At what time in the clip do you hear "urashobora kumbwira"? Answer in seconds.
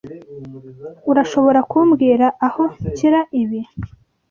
1.11-2.25